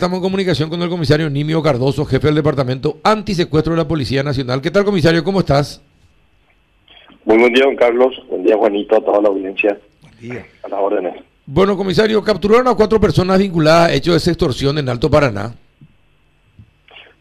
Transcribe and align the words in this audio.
Estamos 0.00 0.18
en 0.18 0.22
comunicación 0.22 0.70
con 0.70 0.80
el 0.80 0.88
comisario 0.88 1.28
Nimio 1.28 1.60
Cardoso, 1.60 2.04
jefe 2.04 2.28
del 2.28 2.36
Departamento 2.36 2.98
Antisecuestro 3.02 3.72
de 3.72 3.78
la 3.78 3.88
Policía 3.88 4.22
Nacional. 4.22 4.62
¿Qué 4.62 4.70
tal, 4.70 4.84
comisario? 4.84 5.24
¿Cómo 5.24 5.40
estás? 5.40 5.82
Muy 7.24 7.36
buen 7.36 7.52
día, 7.52 7.64
don 7.64 7.74
Carlos. 7.74 8.14
Buen 8.28 8.44
día, 8.44 8.56
Juanito, 8.56 8.96
a 8.96 9.00
toda 9.00 9.20
la 9.20 9.28
audiencia. 9.30 9.76
Buen 10.02 10.18
día. 10.20 10.46
A 10.62 10.68
las 10.68 10.78
órdenes. 10.78 11.14
Bueno, 11.46 11.76
comisario, 11.76 12.22
capturaron 12.22 12.68
a 12.68 12.76
cuatro 12.76 13.00
personas 13.00 13.40
vinculadas 13.40 13.90
a 13.90 13.92
hechos 13.92 14.24
de 14.24 14.30
extorsión 14.30 14.78
en 14.78 14.88
Alto 14.88 15.10
Paraná. 15.10 15.52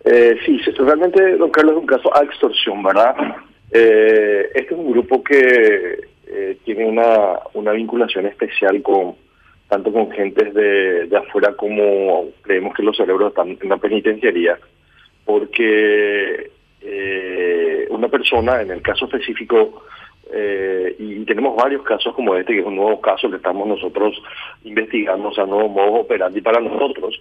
Eh, 0.05 0.36
sí, 0.46 0.59
realmente, 0.78 1.36
don 1.36 1.50
Carlos, 1.50 1.78
es 1.78 1.80
un 1.80 1.88
caso 1.88 2.16
a 2.16 2.23
extorsión, 2.23 2.84
¿verdad? 2.84 3.16
Eh, 3.71 4.52
este 4.54 4.75
es 4.75 4.80
un 4.80 4.91
grupo 4.91 5.23
que 5.23 5.98
eh, 6.28 6.57
tiene 6.64 6.86
una, 6.86 7.39
una 7.55 7.71
vinculación 7.71 8.28
especial 8.28 8.84
con 8.84 9.16
tanto 9.68 9.91
con 9.91 10.11
gentes 10.11 10.54
de, 10.54 11.07
de 11.07 11.18
afuera 11.18 11.54
como 11.55 12.29
creemos 12.41 12.73
que 12.75 12.84
los 12.84 12.95
cerebros 12.95 13.29
están 13.29 13.57
en 13.61 13.70
la 13.70 13.77
penitenciaría, 13.77 14.57
porque 15.25 16.52
eh, 16.81 17.88
una 17.89 18.08
persona, 18.08 18.61
en 18.61 18.72
el 18.72 18.81
caso 18.81 19.05
específico, 19.05 19.84
eh, 20.31 20.95
y 20.99 21.25
tenemos 21.25 21.55
varios 21.55 21.84
casos 21.84 22.13
como 22.13 22.35
este, 22.35 22.53
que 22.53 22.59
es 22.59 22.66
un 22.66 22.75
nuevo 22.75 22.99
caso 22.99 23.30
que 23.30 23.38
estamos 23.38 23.67
nosotros 23.67 24.22
investigando, 24.63 25.30
o 25.30 25.34
sea, 25.34 25.45
nuevo 25.45 25.70
modo 25.70 26.02
operandi 26.02 26.41
para 26.41 26.59
nosotros. 26.59 27.20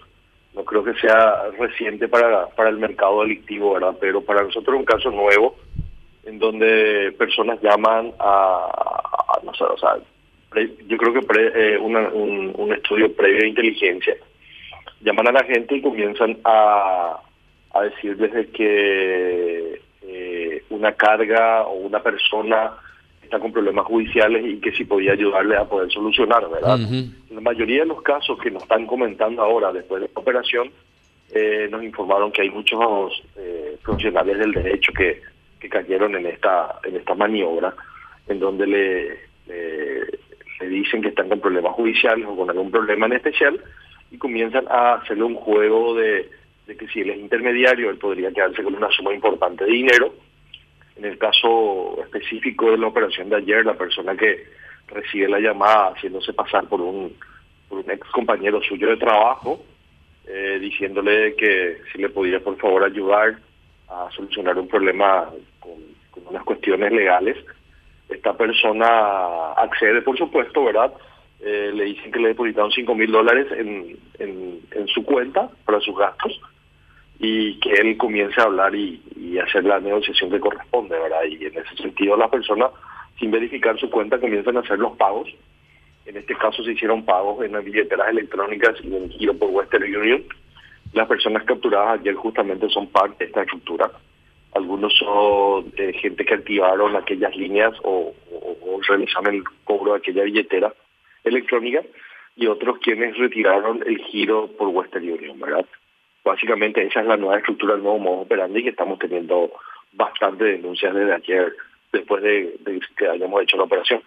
No 0.53 0.63
creo 0.65 0.83
que 0.83 0.93
sea 0.95 1.49
reciente 1.57 2.07
para, 2.07 2.47
para 2.47 2.69
el 2.69 2.77
mercado 2.77 3.21
delictivo, 3.21 3.73
¿verdad? 3.73 3.95
Pero 3.99 4.21
para 4.21 4.43
nosotros 4.43 4.75
es 4.75 4.79
un 4.79 4.85
caso 4.85 5.11
nuevo 5.11 5.55
en 6.25 6.39
donde 6.39 7.13
personas 7.17 7.61
llaman 7.61 8.11
a, 8.19 9.39
no 9.43 9.53
sé, 9.53 9.63
yo 10.87 10.97
creo 10.97 11.13
que 11.13 11.25
eh, 11.55 11.77
un, 11.77 12.71
estudio 12.73 13.13
previo 13.13 13.41
de 13.41 13.49
inteligencia, 13.49 14.15
llaman 15.01 15.27
a 15.27 15.31
la 15.31 15.43
gente 15.43 15.75
y 15.75 15.81
comienzan 15.81 16.37
a, 16.43 17.19
a 17.73 17.81
decir 17.81 18.17
desde 18.17 18.47
que 18.47 19.81
eh, 20.01 20.63
una 20.69 20.93
carga 20.93 21.63
o 21.63 21.73
una 21.73 22.01
persona 22.01 22.71
está 23.21 23.39
con 23.39 23.51
problemas 23.51 23.85
judiciales 23.85 24.45
y 24.45 24.59
que 24.59 24.71
si 24.71 24.85
podía 24.85 25.11
ayudarle 25.11 25.57
a 25.57 25.65
poder 25.65 25.91
solucionar, 25.91 26.49
¿verdad? 26.49 26.79
La 27.29 27.41
mayoría 27.41 27.81
de 27.81 27.87
los 27.87 28.01
casos 28.01 28.39
que 28.39 28.49
nos 28.49 28.63
están 28.63 28.87
comentando 28.87 29.41
ahora 29.43 29.73
después 29.73 30.01
de 30.01 30.09
la 30.13 30.19
operación, 30.19 30.71
eh, 31.33 31.67
nos 31.69 31.83
informaron 31.83 32.31
que 32.31 32.43
hay 32.43 32.49
muchos 32.49 33.21
profesionales 33.83 34.39
del 34.39 34.53
derecho 34.53 34.93
que, 34.93 35.21
que 35.59 35.67
cayeron 35.67 36.15
en 36.15 36.25
esta 36.25 36.79
en 36.85 36.95
esta 36.95 37.15
maniobra, 37.15 37.73
en 38.29 38.39
donde 38.39 38.65
le 38.65 39.27
le 39.47 39.86
dicen 40.67 41.01
que 41.01 41.09
están 41.09 41.29
con 41.29 41.39
problemas 41.39 41.73
judiciales 41.73 42.25
o 42.27 42.35
con 42.35 42.49
algún 42.49 42.71
problema 42.71 43.05
en 43.05 43.13
especial 43.13 43.59
y 44.11 44.17
comienzan 44.17 44.65
a 44.69 44.95
hacerle 44.95 45.23
un 45.23 45.35
juego 45.35 45.95
de, 45.95 46.29
que 46.65 46.87
si 46.87 47.01
él 47.01 47.11
es 47.11 47.17
intermediario, 47.17 47.89
él 47.89 47.97
podría 47.97 48.31
quedarse 48.31 48.63
con 48.63 48.75
una 48.75 48.89
suma 48.91 49.13
importante 49.13 49.65
de 49.65 49.71
dinero. 49.71 50.13
En 50.95 51.05
el 51.05 51.17
caso 51.17 51.97
específico 52.03 52.71
de 52.71 52.77
la 52.77 52.87
operación 52.87 53.29
de 53.29 53.37
ayer, 53.37 53.65
la 53.65 53.75
persona 53.75 54.15
que 54.15 54.45
recibe 54.87 55.27
la 55.27 55.39
llamada 55.39 55.93
haciéndose 55.93 56.33
pasar 56.33 56.67
por 56.67 56.81
un, 56.81 57.13
ex 57.89 58.07
compañero 58.11 58.61
suyo 58.61 58.89
de 58.89 58.97
trabajo, 58.97 59.63
eh, 60.25 60.57
diciéndole 60.59 61.35
que 61.35 61.77
si 61.91 61.99
le 61.99 62.09
podía 62.09 62.39
por 62.39 62.57
favor 62.57 62.83
ayudar 62.83 63.37
a 63.89 64.09
solucionar 64.11 64.57
un 64.57 64.67
problema 64.67 65.29
con 65.59 65.73
unas 66.29 66.43
cuestiones 66.43 66.91
legales 66.91 67.37
esta 68.09 68.35
persona 68.37 69.51
accede, 69.53 70.01
por 70.01 70.17
supuesto, 70.17 70.63
¿verdad? 70.63 70.93
Eh, 71.39 71.71
le 71.73 71.85
dicen 71.85 72.11
que 72.11 72.19
le 72.19 72.29
depositaron 72.29 72.71
5 72.71 72.95
mil 72.95 73.11
dólares 73.11 73.47
en, 73.51 73.97
en, 74.19 74.87
su 74.87 75.03
cuenta 75.03 75.49
para 75.65 75.79
sus 75.81 75.95
gastos 75.95 76.39
y 77.19 77.59
que 77.59 77.73
él 77.73 77.97
comience 77.97 78.39
a 78.39 78.45
hablar 78.45 78.73
y, 78.73 79.01
hacer 79.37 79.63
la 79.65 79.79
negociación 79.79 80.31
que 80.31 80.39
corresponde, 80.39 80.97
¿verdad? 80.97 81.23
Y 81.29 81.45
en 81.45 81.55
ese 81.55 81.75
sentido 81.75 82.17
las 82.17 82.31
personas, 82.31 82.71
sin 83.19 83.29
verificar 83.29 83.77
su 83.79 83.87
cuenta, 83.87 84.19
comienzan 84.19 84.57
a 84.57 84.61
hacer 84.61 84.79
los 84.79 84.97
pagos. 84.97 85.29
En 86.07 86.17
este 86.17 86.35
caso 86.35 86.63
se 86.63 86.71
hicieron 86.71 87.05
pagos 87.05 87.45
en 87.45 87.51
las 87.51 87.63
billeteras 87.63 88.09
electrónicas 88.09 88.75
y 88.83 88.95
en 88.95 89.09
giro 89.11 89.37
por 89.37 89.51
Western 89.51 89.83
Union. 89.83 90.23
Las 90.93 91.07
personas 91.07 91.43
capturadas 91.43 91.99
ayer 91.99 92.15
justamente 92.15 92.67
son 92.69 92.87
parte 92.87 93.25
de 93.25 93.25
esta 93.25 93.43
estructura 93.43 93.91
algunos 94.53 94.93
son 94.97 95.71
eh, 95.77 95.93
gente 95.93 96.25
que 96.25 96.33
activaron 96.33 96.95
aquellas 96.95 97.35
líneas 97.35 97.73
o, 97.83 98.13
realizaron 98.87 99.35
el 99.35 99.43
cobro 99.63 99.93
de 99.93 99.97
aquella 99.97 100.23
billetera 100.23 100.73
electrónica 101.23 101.81
y 102.35 102.47
otros 102.47 102.77
quienes 102.79 103.17
retiraron 103.17 103.83
el 103.85 103.97
giro 104.05 104.47
por 104.57 104.69
Western 104.69 105.09
Union, 105.09 105.39
¿verdad? 105.39 105.65
Básicamente 106.23 106.85
esa 106.85 107.01
es 107.01 107.07
la 107.07 107.17
nueva 107.17 107.37
estructura, 107.37 107.75
el 107.75 107.83
nuevo 107.83 107.99
modo 107.99 108.21
operandi 108.21 108.63
que 108.63 108.69
estamos 108.69 108.99
teniendo 108.99 109.51
bastante 109.93 110.43
denuncias 110.43 110.93
desde 110.93 111.13
ayer, 111.13 111.53
después 111.91 112.23
de, 112.23 112.57
que 112.97 113.07
hayamos 113.07 113.43
hecho 113.43 113.57
la 113.57 113.63
operación. 113.63 114.01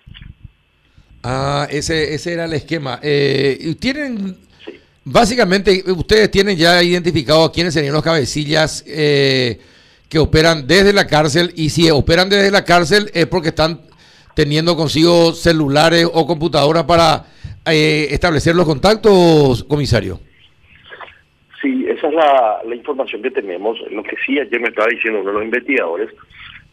Ah, 1.23 1.67
ese, 1.71 2.15
ese 2.15 2.33
era 2.33 2.45
el 2.45 2.53
esquema. 2.53 3.00
Eh, 3.03 3.75
¿Tienen, 3.79 4.37
básicamente, 5.05 5.83
ustedes 5.89 6.31
tienen 6.31 6.56
ya 6.56 6.83
identificado 6.83 7.45
a 7.45 7.53
quiénes 7.53 7.75
serían 7.75 7.93
los 7.93 8.05
cabecillas 8.05 8.84
eh, 8.87 9.59
que 10.10 10.19
operan 10.19 10.66
desde 10.66 10.93
la 10.93 11.06
cárcel 11.06 11.53
y 11.54 11.71
si 11.71 11.88
operan 11.91 12.28
desde 12.28 12.50
la 12.50 12.65
cárcel 12.65 13.10
es 13.15 13.26
porque 13.26 13.48
están 13.48 13.81
teniendo 14.34 14.76
consigo 14.76 15.32
celulares 15.32 16.06
o 16.12 16.26
computadoras 16.26 16.84
para 16.84 17.26
eh, 17.66 18.09
establecer 18.10 18.56
los 18.56 18.66
contactos, 18.66 19.65
comisario. 19.65 20.19
Sí, 21.62 21.87
esa 21.88 22.09
es 22.09 22.15
la, 22.15 22.75
información 22.75 23.22
que 23.22 23.31
tenemos. 23.31 23.78
Lo 23.91 24.03
que 24.03 24.16
sí 24.26 24.38
ayer 24.38 24.60
me 24.60 24.69
estaba 24.69 24.88
diciendo 24.88 25.20
uno 25.20 25.31
de 25.31 25.34
los 25.34 25.44
investigadores 25.44 26.10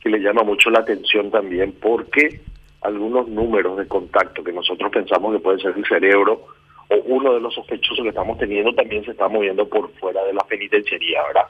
que 0.01 0.09
le 0.09 0.19
llama 0.19 0.43
mucho 0.43 0.69
la 0.71 0.79
atención 0.79 1.29
también 1.29 1.73
porque 1.79 2.41
algunos 2.81 3.27
números 3.27 3.77
de 3.77 3.87
contacto 3.87 4.43
que 4.43 4.53
nosotros 4.53 4.91
pensamos 4.91 5.33
que 5.33 5.39
puede 5.39 5.59
ser 5.59 5.73
el 5.75 5.85
cerebro 5.85 6.47
o 6.89 6.95
uno 7.05 7.33
de 7.33 7.41
los 7.41 7.53
sospechosos 7.53 8.01
que 8.01 8.09
estamos 8.09 8.37
teniendo 8.37 8.73
también 8.73 9.03
se 9.03 9.11
está 9.11 9.27
moviendo 9.27 9.67
por 9.67 9.91
fuera 9.95 10.23
de 10.23 10.33
la 10.33 10.43
penitenciaría, 10.45 11.21
¿verdad? 11.27 11.47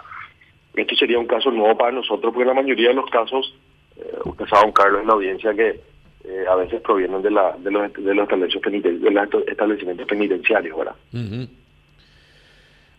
Esto 0.82 0.96
sería 0.96 1.20
un 1.20 1.26
caso 1.26 1.52
nuevo 1.52 1.78
para 1.78 1.92
nosotros, 1.92 2.34
porque 2.34 2.48
la 2.48 2.54
mayoría 2.54 2.90
de 2.90 2.96
los 2.96 3.10
casos, 3.10 3.56
eh, 3.98 4.18
usted 4.26 4.46
sabe, 4.46 4.64
don 4.64 4.72
Carlos, 4.72 5.02
en 5.02 5.08
la 5.08 5.14
audiencia 5.14 5.54
que 5.54 5.80
eh, 6.24 6.46
a 6.50 6.56
veces 6.56 6.82
provienen 6.82 7.22
de, 7.22 7.32
la, 7.32 7.56
de, 7.58 7.72
los, 7.72 7.94
de, 7.94 8.14
los 8.14 8.28
establecimientos 9.48 10.08
penitenciarios, 10.08 10.78
¿verdad? 10.78 10.96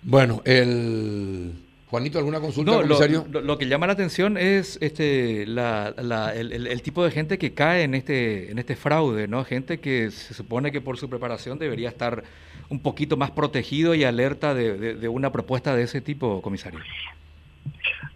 Bueno, 0.03 0.41
el... 0.45 1.53
Juanito, 1.89 2.19
¿alguna 2.19 2.39
consulta, 2.39 2.73
no, 2.73 2.83
comisario? 2.83 3.27
Lo, 3.31 3.57
que 3.57 3.67
llama 3.67 3.87
la 3.87 3.95
atención 3.95 4.37
es 4.37 4.77
este 4.83 5.47
la, 5.47 5.95
el, 6.37 6.67
el, 6.67 6.83
tipo 6.83 7.03
de 7.03 7.11
gente 7.11 7.39
que 7.39 7.55
cae 7.55 7.83
en 7.83 7.95
este 7.95 8.51
en 8.51 8.59
este 8.59 8.77
fraude, 8.77 9.27
¿no? 9.27 9.43
Gente 9.45 9.81
que 9.81 10.11
se 10.11 10.35
supone 10.35 10.71
que 10.71 10.83
por 10.83 10.99
su 10.99 11.09
preparación 11.09 11.59
debería 11.59 11.89
estar 11.89 12.25
un 12.69 12.81
poquito 12.81 13.17
más 13.17 13.31
protegido 13.31 13.95
y 13.95 14.05
alerta 14.05 14.53
de, 14.53 14.97
de 14.97 15.09
una 15.09 15.33
propuesta 15.33 15.75
de 15.75 15.85
ese 15.85 16.03
tipo, 16.03 16.43
comisario. 16.43 16.81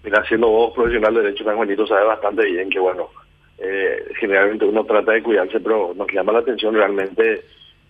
Mira, 0.04 0.24
siendo 0.26 0.48
vos 0.48 0.74
profesional 0.74 1.14
de 1.14 1.22
derecho, 1.22 1.44
San 1.44 1.56
Juanito 1.56 1.86
sabe 1.86 2.04
bastante 2.04 2.44
bien 2.44 2.68
que, 2.70 2.78
bueno, 2.78 3.08
eh, 3.58 4.12
generalmente 4.18 4.64
uno 4.64 4.84
trata 4.84 5.12
de 5.12 5.22
cuidarse, 5.22 5.60
pero 5.60 5.94
nos 5.94 6.08
llama 6.12 6.32
la 6.32 6.40
atención 6.40 6.74
realmente 6.74 7.44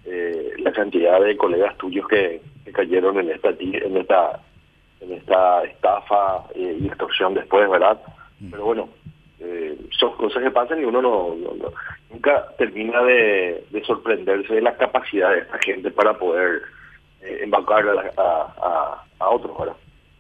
eh, 0.05 0.53
la 0.59 0.71
cantidad 0.71 1.19
de 1.19 1.35
colegas 1.37 1.77
tuyos 1.79 2.07
que, 2.09 2.41
cayeron 2.73 3.19
en 3.19 3.31
esta 3.31 3.51
en 3.51 3.97
esta 3.99 4.41
en 5.01 5.13
esta 5.13 5.65
estafa 5.65 6.45
eh, 6.55 6.79
y 6.81 6.87
extorsión 6.87 7.35
después, 7.35 7.69
¿verdad? 7.69 8.01
Mm. 8.41 8.51
Pero 8.51 8.65
bueno, 8.65 8.89
son 9.91 10.17
cosas 10.17 10.43
que 10.43 10.51
pasan 10.51 10.81
y 10.81 10.85
uno 10.85 11.03
no, 11.03 11.35
nunca 12.11 12.47
termina 12.57 13.03
de, 13.03 13.83
sorprenderse 13.85 14.55
de 14.55 14.63
la 14.63 14.77
capacidad 14.77 15.31
de 15.33 15.41
esta 15.41 15.59
gente 15.59 15.91
para 15.91 16.17
poder 16.17 16.63
embarcar 17.21 17.85
a, 17.89 18.13
a, 18.17 19.05
a 19.19 19.29
otros, 19.29 19.59
¿verdad? 19.59 19.77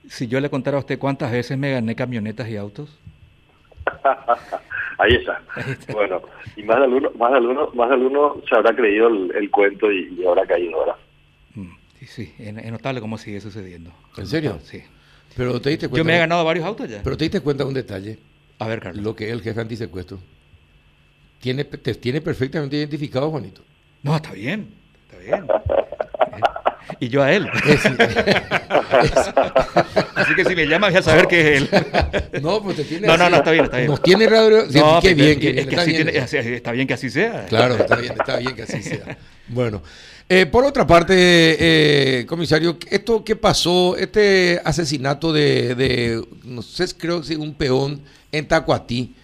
Si 0.08 0.26
yo 0.28 0.40
le 0.40 0.50
contara 0.50 0.76
a 0.76 0.80
usted 0.80 0.98
cuántas 0.98 1.30
veces 1.32 1.56
me 1.56 1.72
gané 1.72 1.94
camionetas 1.94 2.48
y 2.48 2.56
autos. 2.56 2.98
Ahí 4.98 5.14
está. 5.14 5.42
Bueno, 5.92 6.22
y 6.56 6.62
más 6.62 6.78
de 6.78 6.84
alguno, 6.84 7.10
más 7.18 7.30
de 7.32 7.38
alguno, 7.38 7.70
más 7.74 7.88
de 7.88 7.94
alguno 7.94 8.42
se 8.48 8.54
habrá 8.54 8.74
creído 8.74 9.08
el, 9.08 9.50
cuento 9.50 9.90
y, 9.90 10.24
habrá 10.26 10.46
caído 10.46 10.78
ahora. 10.78 10.96
Mm, 11.54 11.72
sí, 11.98 12.06
sí, 12.06 12.34
es 12.38 12.70
notable 12.70 13.00
cómo 13.00 13.18
sigue 13.18 13.40
sucediendo. 13.40 13.90
¿En 14.16 14.26
serio? 14.26 14.58
Sí. 14.62 14.82
Pero 15.36 15.60
te 15.60 15.70
diste 15.70 15.88
cuenta. 15.88 15.98
Yo 15.98 16.04
me 16.04 16.16
he 16.16 16.18
ganado 16.18 16.44
varios 16.44 16.66
autos 16.66 16.88
ya. 16.88 17.00
Pero 17.02 17.16
te 17.16 17.24
diste 17.24 17.40
cuenta 17.40 17.64
de 17.64 17.68
un 17.68 17.74
detalle. 17.74 18.18
A 18.58 18.68
ver, 18.68 18.80
Carlos. 18.80 19.02
Lo 19.02 19.16
que 19.16 19.26
es 19.26 19.32
el 19.32 19.42
jefe 19.42 19.60
antisecuestro. 19.60 20.18
Tiene, 21.40 21.64
te 21.64 21.94
tiene 21.94 22.20
perfectamente 22.20 22.76
identificado, 22.76 23.30
Juanito. 23.30 23.62
No, 24.02 24.14
está 24.14 24.32
bien. 24.32 24.72
Está 25.10 25.18
bien. 25.18 25.46
y 27.00 27.08
yo 27.08 27.22
a 27.22 27.32
él. 27.32 27.48
Así 30.14 30.34
que 30.34 30.44
si 30.44 30.54
me 30.54 30.66
llamas, 30.66 30.92
ya 30.92 31.02
saber 31.02 31.26
que 31.26 31.40
es 31.40 31.62
él. 31.62 31.70
no, 32.42 32.62
pues 32.62 32.76
te 32.76 32.84
tiene. 32.84 33.06
No, 33.06 33.16
no, 33.16 33.30
no, 33.30 33.36
está 33.38 33.50
bien, 33.50 33.64
está 33.64 33.78
bien. 33.78 33.88
Nos 33.90 34.02
tiene 34.02 34.28
radio. 34.28 34.66
No, 34.72 35.00
qué 35.00 35.14
bien, 35.14 35.40
que, 35.40 35.60
está, 35.60 35.84
bien. 35.84 36.08
está 36.08 36.72
bien 36.72 36.86
que 36.86 36.94
así 36.94 37.10
sea. 37.10 37.46
Claro, 37.46 37.76
está 37.76 37.96
bien, 37.96 38.12
está 38.12 38.36
bien 38.36 38.54
que 38.54 38.62
así 38.62 38.82
sea. 38.82 39.18
Bueno. 39.48 39.82
Eh, 40.28 40.46
por 40.46 40.64
otra 40.64 40.86
parte, 40.86 41.14
eh, 41.18 42.24
comisario, 42.26 42.78
¿esto 42.88 43.22
qué 43.22 43.36
pasó? 43.36 43.96
Este 43.98 44.58
asesinato 44.64 45.30
de, 45.30 46.22
no 46.44 46.62
sé, 46.62 46.86
creo 46.96 47.20
que 47.20 47.36
un 47.36 47.52
peón 47.52 48.00
en 48.30 48.48
Tacuatí, 48.48 49.14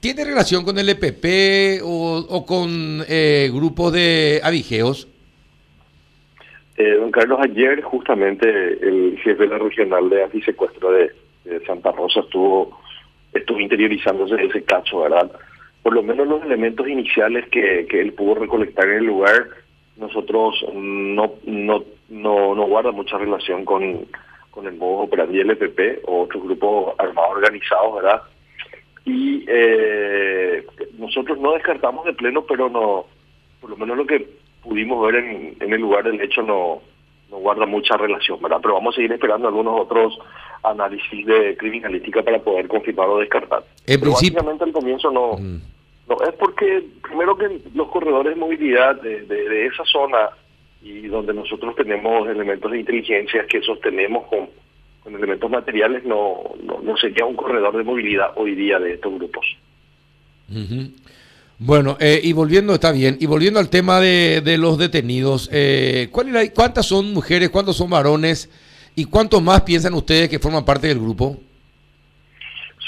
¿tiene 0.00 0.24
relación 0.24 0.64
con 0.64 0.78
el 0.78 0.88
EPP 0.88 1.82
o, 1.84 2.46
con 2.46 3.04
eh, 3.08 3.50
grupos 3.52 3.92
de 3.92 4.40
avigeos? 4.42 5.08
Don 6.84 7.10
Carlos, 7.10 7.40
ayer 7.42 7.82
justamente 7.82 8.48
el 8.48 9.18
jefe 9.22 9.44
de 9.44 9.48
la 9.48 9.58
regional 9.58 10.08
de 10.08 10.24
antisecuestro 10.24 10.92
de, 10.92 11.10
de 11.44 11.64
Santa 11.66 11.92
Rosa 11.92 12.20
estuvo, 12.20 12.78
estuvo 13.32 13.58
interiorizándose 13.60 14.42
ese 14.44 14.62
caso, 14.62 15.00
¿verdad? 15.00 15.30
Por 15.82 15.94
lo 15.94 16.02
menos 16.02 16.26
los 16.26 16.42
elementos 16.44 16.88
iniciales 16.88 17.48
que, 17.50 17.86
que 17.88 18.00
él 18.00 18.12
pudo 18.12 18.36
recolectar 18.36 18.88
en 18.88 18.98
el 18.98 19.04
lugar 19.04 19.48
nosotros 19.98 20.64
no, 20.72 21.34
no, 21.44 21.84
no, 22.08 22.54
no 22.54 22.66
guarda 22.66 22.92
mucha 22.92 23.18
relación 23.18 23.64
con, 23.64 24.06
con 24.50 24.66
el 24.66 24.76
modo 24.76 25.04
operandi 25.04 25.38
del 25.38 25.50
EPP 25.50 26.04
o 26.06 26.22
otros 26.22 26.44
grupos 26.44 26.94
armados 26.98 27.36
organizados, 27.36 27.96
¿verdad? 27.96 28.22
Y 29.04 29.44
eh, 29.48 30.64
nosotros 30.98 31.38
no 31.38 31.52
descartamos 31.52 32.04
de 32.04 32.12
pleno, 32.12 32.44
pero 32.46 32.68
no, 32.68 33.06
por 33.60 33.70
lo 33.70 33.76
menos 33.76 33.96
lo 33.96 34.06
que 34.06 34.28
pudimos 34.62 35.04
ver 35.06 35.16
en, 35.24 35.56
en 35.60 35.72
el 35.72 35.80
lugar 35.80 36.04
del 36.04 36.20
hecho 36.20 36.42
no, 36.42 36.80
no 37.30 37.38
guarda 37.38 37.66
mucha 37.66 37.96
relación, 37.96 38.40
¿verdad? 38.40 38.58
Pero 38.62 38.74
vamos 38.74 38.94
a 38.94 38.96
seguir 38.96 39.12
esperando 39.12 39.48
algunos 39.48 39.80
otros 39.80 40.18
análisis 40.62 41.26
de 41.26 41.56
criminalística 41.56 42.22
para 42.22 42.38
poder 42.38 42.68
confirmar 42.68 43.08
o 43.08 43.18
descartar. 43.18 43.64
En 43.86 44.00
principio, 44.00 44.12
básicamente 44.12 44.64
al 44.64 44.72
comienzo 44.72 45.10
no... 45.10 45.34
Mm. 45.38 45.60
No, 46.08 46.16
es 46.26 46.34
porque 46.36 46.82
primero 47.02 47.36
que 47.36 47.60
los 47.74 47.88
corredores 47.88 48.32
de 48.34 48.40
movilidad 48.40 48.98
de, 49.02 49.26
de, 49.26 49.66
esa 49.66 49.84
zona 49.84 50.30
y 50.82 51.06
donde 51.06 51.34
nosotros 51.34 51.76
tenemos 51.76 52.26
elementos 52.26 52.72
de 52.72 52.80
inteligencia 52.80 53.46
que 53.46 53.60
sostenemos 53.60 54.26
con, 54.28 54.48
con 55.04 55.14
elementos 55.14 55.50
materiales, 55.50 56.04
no, 56.04 56.54
no, 56.62 56.96
sería 56.96 57.26
un 57.26 57.36
corredor 57.36 57.76
de 57.76 57.84
movilidad 57.84 58.32
hoy 58.36 58.54
día 58.54 58.78
de 58.78 58.94
estos 58.94 59.12
grupos. 59.16 59.44
Bueno, 61.58 61.96
eh, 61.98 62.20
y 62.22 62.32
volviendo, 62.32 62.74
está 62.74 62.92
bien, 62.92 63.16
y 63.20 63.26
volviendo 63.26 63.58
al 63.58 63.68
tema 63.68 64.00
de, 64.00 64.40
de 64.42 64.58
los 64.58 64.78
detenidos, 64.78 65.50
eh, 65.52 66.08
¿cuál 66.12 66.52
¿cuántas 66.54 66.86
son 66.86 67.12
mujeres, 67.12 67.50
cuántos 67.50 67.76
son 67.76 67.90
varones 67.90 68.48
y 68.94 69.06
cuántos 69.06 69.42
más 69.42 69.62
piensan 69.62 69.94
ustedes 69.94 70.28
que 70.28 70.38
forman 70.38 70.64
parte 70.64 70.86
del 70.86 71.00
grupo? 71.00 71.36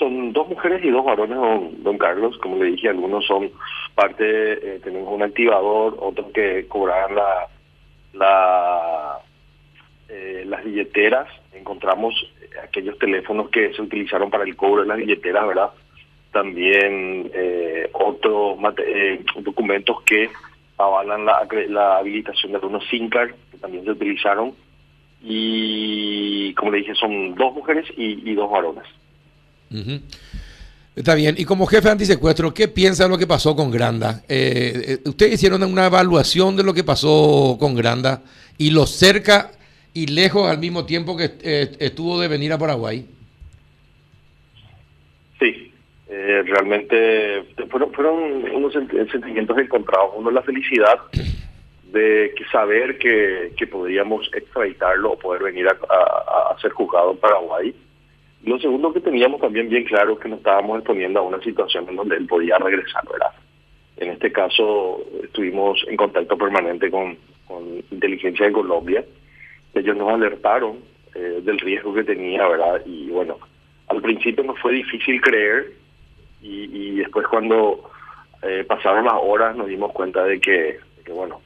son 0.01 0.33
dos 0.33 0.49
mujeres 0.49 0.83
y 0.83 0.91
dos 0.91 1.05
varones, 1.05 1.37
don, 1.85 1.99
Carlos. 1.99 2.37
Como 2.39 2.57
le 2.57 2.71
dije, 2.71 2.89
algunos 2.89 3.25
son 3.27 3.51
parte, 3.95 4.25
eh, 4.25 4.81
tenemos 4.83 5.13
un 5.13 5.23
activador, 5.23 5.97
otros 6.01 6.33
que 6.33 6.67
cobraban 6.67 7.15
la, 7.15 7.47
la 8.15 9.19
eh, 10.09 10.45
las 10.47 10.65
billeteras. 10.65 11.29
Encontramos 11.53 12.15
aquellos 12.65 12.99
teléfonos 12.99 13.51
que 13.51 13.75
se 13.75 13.83
utilizaron 13.83 14.31
para 14.31 14.45
el 14.45 14.57
cobro 14.57 14.83
de 14.83 14.89
las 14.89 14.97
billeteras, 14.97 15.47
¿verdad? 15.47 15.71
También 16.33 17.31
eh, 17.35 17.91
otros 17.93 18.57
documentos 19.43 20.03
que 20.03 20.31
avalan 20.79 21.25
la, 21.25 21.47
la 21.69 21.99
habilitación 21.99 22.53
de 22.53 22.59
algunos 22.59 22.87
SIM 22.89 23.11
que 23.11 23.59
también 23.61 23.85
se 23.85 23.91
utilizaron. 23.91 24.55
Y 25.23 26.55
como 26.55 26.71
le 26.71 26.79
dije, 26.79 26.95
son 26.95 27.35
dos 27.35 27.55
mujeres 27.55 27.87
y 27.97 28.35
dos 28.35 28.51
varones. 28.51 28.85
Está 30.97 31.15
bien. 31.15 31.37
Y 31.39 31.45
como 31.45 31.67
jefe 31.67 31.85
de 31.85 31.93
antisecuestro, 31.93 32.53
¿qué 32.53 32.69
piensa 32.69 33.05
de 33.05 33.11
lo 33.11 33.19
que 33.19 33.27
pasó 33.27 33.55
con 33.55 33.71
Granda? 33.71 34.23
Eh, 34.29 34.99
eh, 35.05 35.09
ustedes 35.09 35.35
hicieron 35.35 35.63
una 35.63 35.87
evaluación 35.87 36.57
de 36.57 36.65
lo 36.65 36.75
que 36.75 36.85
pasó 36.85 37.57
con 37.59 37.75
Granda 37.75 38.23
y 38.59 38.71
lo 38.71 38.87
cerca 38.87 39.53
y 39.95 40.07
lejos 40.09 40.51
al 40.51 40.59
mismo 40.59 40.85
tiempo 40.85 41.17
que 41.17 41.33
eh, 41.43 41.77
estuvo 41.79 42.21
de 42.21 42.29
venir 42.29 42.53
a 42.53 42.59
Paraguay. 42.59 43.07
Sí, 45.39 45.70
realmente 46.11 47.45
fueron, 47.69 47.93
fueron 47.93 48.45
unos 48.53 48.73
sentimientos 48.73 49.57
encontrados. 49.59 50.11
Uno, 50.17 50.31
la 50.31 50.43
felicidad 50.43 50.99
de 51.93 52.33
que 52.37 52.45
saber 52.47 52.99
que, 52.99 53.53
que 53.57 53.67
podríamos 53.67 54.29
extraditarlo 54.35 55.13
o 55.13 55.19
poder 55.19 55.43
venir 55.43 55.69
a, 55.69 55.73
a, 55.73 56.59
ser 56.61 56.73
juzgado 56.73 57.13
en 57.13 57.19
Paraguay 57.19 57.75
lo 58.45 58.59
segundo 58.59 58.93
que 58.93 59.01
teníamos 59.01 59.41
también 59.41 59.69
bien 59.69 59.85
claro 59.85 60.19
que 60.19 60.29
nos 60.29 60.39
estábamos 60.39 60.79
exponiendo 60.79 61.21
a 61.21 61.23
una 61.23 61.41
situación 61.43 61.87
en 61.89 61.97
donde 61.97 62.17
él 62.17 62.27
podía 62.27 62.57
regresar, 62.57 63.05
¿verdad? 63.11 63.33
En 63.99 64.11
este 64.11 64.33
caso 64.33 65.05
estuvimos 65.23 65.85
en 65.87 65.97
contacto 65.97 66.39
permanente 66.39 66.91
con, 66.91 67.19
inteligencia 67.91 68.47
de 68.47 68.53
Colombia. 68.53 69.05
Ellos 69.75 69.97
nos 69.97 70.09
alertaron 70.09 70.79
eh, 71.15 71.41
del 71.43 71.59
riesgo 71.59 71.93
que 71.93 72.05
tenía, 72.05 72.47
¿verdad? 72.49 72.81
Y 72.87 73.09
bueno, 73.11 73.39
al 73.89 74.01
principio 74.01 74.45
nos 74.45 74.59
fue 74.61 74.73
difícil 74.73 75.21
creer 75.21 75.73
y, 76.43 76.97
después 76.97 77.27
cuando 77.29 77.91
eh, 78.43 78.65
pasaron 78.67 79.05
las 79.05 79.15
horas 79.21 79.57
nos 79.57 79.69
dimos 79.69 79.93
cuenta 79.93 80.25
de 80.25 80.41
que, 80.41 80.79
bueno, 81.13 81.41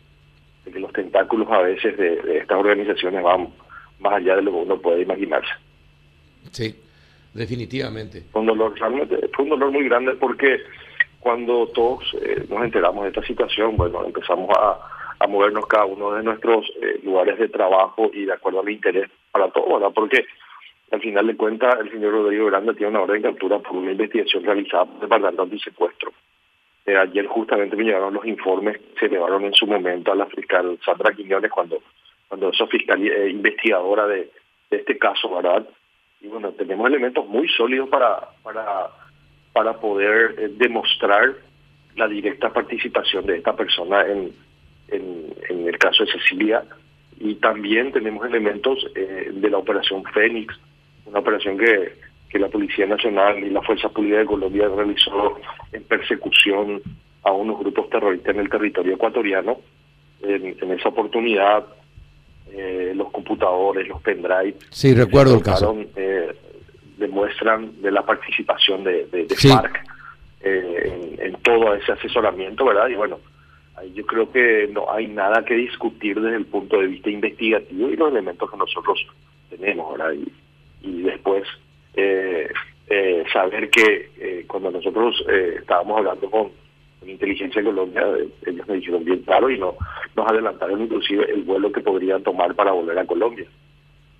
de 0.64 0.72
que 0.72 0.80
los 0.80 0.92
tentáculos 0.92 1.50
a 1.50 1.62
veces 1.62 1.96
de, 1.96 2.16
de 2.22 2.38
estas 2.38 2.58
organizaciones 2.58 3.22
van 3.22 3.48
más 4.00 4.14
allá 4.14 4.36
de 4.36 4.42
lo 4.42 4.52
que 4.52 4.58
uno 4.58 4.78
puede 4.78 5.02
imaginarse. 5.02 5.52
Sí, 6.50 6.74
definitivamente. 7.32 8.22
Fue 8.30 8.42
un 8.42 8.46
dolor, 8.46 8.78
realmente, 8.78 9.28
fue 9.34 9.44
un 9.44 9.50
dolor 9.50 9.72
muy 9.72 9.88
grande 9.88 10.12
porque 10.14 10.60
cuando 11.20 11.66
todos 11.68 12.04
eh, 12.20 12.44
nos 12.48 12.62
enteramos 12.62 13.04
de 13.04 13.08
esta 13.08 13.22
situación, 13.22 13.76
bueno, 13.76 14.04
empezamos 14.04 14.50
a, 14.56 14.78
a 15.18 15.26
movernos 15.26 15.66
cada 15.66 15.86
uno 15.86 16.12
de 16.12 16.22
nuestros 16.22 16.66
eh, 16.82 17.00
lugares 17.02 17.38
de 17.38 17.48
trabajo 17.48 18.10
y 18.12 18.26
de 18.26 18.32
acuerdo 18.32 18.60
al 18.60 18.68
interés 18.68 19.10
para 19.32 19.48
todos, 19.50 19.80
¿verdad? 19.80 19.92
Porque 19.94 20.26
al 20.94 21.00
final 21.00 21.26
de 21.26 21.36
cuentas 21.36 21.78
el 21.80 21.90
señor 21.90 22.12
Rodrigo 22.12 22.46
Grande 22.46 22.74
tiene 22.74 22.90
una 22.90 23.02
orden 23.02 23.22
de 23.22 23.28
captura 23.28 23.58
por 23.58 23.76
una 23.76 23.92
investigación 23.92 24.44
realizada 24.44 24.86
por 24.86 24.94
el 24.94 25.00
Departamento 25.00 25.42
Antisecuestro. 25.42 26.12
Eh, 26.86 26.96
ayer 26.96 27.26
justamente 27.26 27.76
me 27.76 27.84
llegaron 27.84 28.14
los 28.14 28.26
informes 28.26 28.80
se 28.98 29.08
llevaron 29.08 29.44
en 29.44 29.54
su 29.54 29.66
momento 29.66 30.12
a 30.12 30.16
la 30.16 30.26
fiscal 30.26 30.78
Sandra 30.84 31.14
Quiñones 31.14 31.50
cuando 31.50 31.78
cuando 32.28 32.50
esa 32.50 32.66
fiscal 32.66 33.06
eh, 33.06 33.30
investigadora 33.30 34.06
de, 34.06 34.30
de 34.70 34.76
este 34.76 34.98
caso, 34.98 35.34
¿verdad? 35.34 35.66
y 36.24 36.28
bueno, 36.28 36.52
tenemos 36.52 36.88
elementos 36.88 37.26
muy 37.28 37.48
sólidos 37.48 37.88
para, 37.90 38.28
para, 38.42 38.88
para 39.52 39.74
poder 39.74 40.34
eh, 40.38 40.48
demostrar 40.56 41.34
la 41.96 42.08
directa 42.08 42.50
participación 42.50 43.26
de 43.26 43.36
esta 43.36 43.54
persona 43.54 44.02
en, 44.06 44.32
en, 44.88 45.68
el 45.68 45.78
caso 45.78 46.04
de 46.04 46.12
Cecilia 46.12 46.64
y 47.20 47.34
también 47.36 47.92
tenemos 47.92 48.26
elementos 48.26 48.86
eh, 48.94 49.30
de 49.32 49.50
la 49.50 49.58
operación 49.58 50.02
Fénix, 50.04 50.58
una 51.06 51.18
operación 51.18 51.58
que, 51.58 51.94
que 52.28 52.38
la 52.38 52.48
Policía 52.48 52.86
Nacional 52.86 53.42
y 53.42 53.50
la 53.50 53.62
Fuerza 53.62 53.88
Pública 53.88 54.18
de 54.18 54.26
Colombia 54.26 54.68
realizó 54.68 55.38
en 55.72 55.82
persecución 55.84 56.82
a 57.22 57.32
unos 57.32 57.58
grupos 57.58 57.88
terroristas 57.90 58.34
en 58.34 58.40
el 58.40 58.48
territorio 58.48 58.94
ecuatoriano. 58.94 59.58
En, 60.22 60.56
en 60.60 60.70
esa 60.72 60.88
oportunidad 60.88 61.66
eh, 62.56 62.92
los 62.94 63.10
computadores, 63.10 63.88
los 63.88 64.00
pendrive. 64.02 64.54
Sí, 64.70 64.94
recuerdo 64.94 65.34
el 65.34 65.42
caso. 65.42 65.76
Eh, 65.96 66.32
demuestran 66.98 67.82
de 67.82 67.90
la 67.90 68.02
participación 68.02 68.84
de, 68.84 69.06
de, 69.06 69.26
FARC 69.34 69.84
eh, 70.40 71.16
en, 71.18 71.34
todo 71.42 71.74
ese 71.74 71.92
asesoramiento, 71.92 72.64
¿verdad? 72.64 72.88
Y 72.88 72.94
bueno, 72.94 73.18
yo 73.92 74.06
creo 74.06 74.30
que 74.30 74.68
no 74.72 74.92
hay 74.92 75.08
nada 75.08 75.44
que 75.44 75.54
discutir 75.54 76.20
desde 76.20 76.36
el 76.36 76.46
punto 76.46 76.78
de 76.78 76.86
vista 76.86 77.10
investigativo 77.10 77.90
y 77.90 77.96
los 77.96 78.12
elementos 78.12 78.48
que 78.48 78.56
nosotros 78.56 79.04
tenemos, 79.50 79.98
¿verdad? 79.98 80.12
Y, 80.12 80.32
y 80.84 81.02
después 81.02 81.44
saber 83.32 83.70
que 83.70 84.44
cuando 84.46 84.70
nosotros 84.70 85.24
estábamos 85.28 85.98
hablando 85.98 86.30
con 86.30 86.50
inteligencia 87.06 87.60
de 87.60 87.68
Colombia, 87.68 88.02
ellos 88.46 88.68
me 88.68 88.76
dijeron 88.76 89.04
bien 89.04 89.22
claro 89.22 89.50
y 89.50 89.58
no 89.58 89.76
nos 90.16 90.30
adelantaron 90.30 90.82
inclusive 90.82 91.30
el 91.30 91.42
vuelo 91.42 91.72
que 91.72 91.80
podrían 91.80 92.22
tomar 92.22 92.54
para 92.54 92.72
volver 92.72 92.98
a 92.98 93.06
Colombia. 93.06 93.46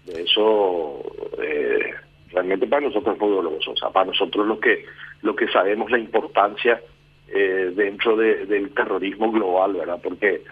De 0.07 0.23
eso 0.23 1.03
eh, 1.41 1.93
realmente 2.31 2.67
para 2.67 2.87
nosotros 2.87 3.19
muy 3.19 3.31
doloroso, 3.31 3.73
o 3.73 3.77
sea, 3.77 3.91
para 3.91 4.07
nosotros 4.07 4.47
lo 4.47 4.59
que 4.59 4.85
lo 5.23 5.35
que 5.35 5.49
sabemos 5.49 5.91
la 5.91 5.99
importancia 5.99 6.81
eh, 7.29 7.73
dentro 7.75 8.17
del 8.17 8.71
terrorismo 8.75 9.33
global, 9.33 9.75
¿verdad? 9.75 9.99
Porque 10.03 10.43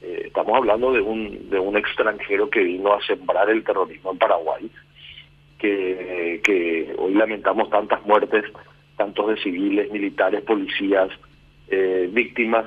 eh, 0.00 0.22
estamos 0.26 0.56
hablando 0.56 0.92
de 0.92 1.00
un 1.00 1.50
de 1.50 1.58
un 1.58 1.76
extranjero 1.76 2.48
que 2.48 2.60
vino 2.60 2.92
a 2.94 3.04
sembrar 3.04 3.50
el 3.50 3.62
terrorismo 3.64 4.12
en 4.12 4.18
Paraguay, 4.18 4.70
que, 5.58 6.40
que 6.44 6.94
hoy 6.98 7.14
lamentamos 7.14 7.70
tantas 7.70 8.04
muertes, 8.04 8.44
tantos 8.96 9.28
de 9.28 9.36
civiles, 9.38 9.90
militares, 9.90 10.42
policías, 10.42 11.10
eh, 11.68 12.08
víctimas 12.12 12.66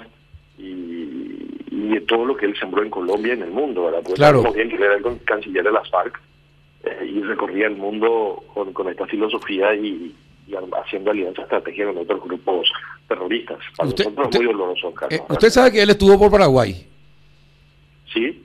y, 0.58 1.48
de 1.70 2.02
todo 2.02 2.26
lo 2.26 2.36
que 2.36 2.46
él 2.46 2.56
sembró 2.60 2.84
en 2.84 2.90
Colombia 2.90 3.34
y 3.34 3.38
en 3.38 3.44
el 3.44 3.52
mundo, 3.52 3.86
¿verdad? 3.86 4.00
Porque 4.04 4.16
claro. 4.16 4.52
bien 4.52 4.70
que 4.70 4.76
era 4.76 4.96
el 4.96 5.24
canciller 5.24 5.64
de 5.64 5.72
las 5.72 5.90
FARC 5.90 6.20
eh, 6.84 7.06
y 7.06 7.22
recorría 7.22 7.68
el 7.68 7.76
mundo 7.76 8.44
con, 8.54 8.74
con 8.74 8.90
esta 8.90 9.06
filosofía 9.06 9.74
y, 9.76 10.14
haciendo 10.82 11.12
alianza 11.12 11.42
estratégica 11.42 11.88
con 11.88 11.98
otros 11.98 12.24
grupos 12.24 12.72
terroristas. 13.08 13.60
Para 13.76 13.90
usted, 13.90 14.06
nosotros 14.06 14.30
es 14.32 14.40
muy 14.40 14.46
doloroso, 14.48 14.94
eh, 15.10 15.22
usted 15.30 15.50
sabe 15.50 15.72
que 15.72 15.82
él 15.82 15.90
estuvo 15.90 16.18
por 16.18 16.32
Paraguay. 16.32 16.88
Sí, 18.14 18.44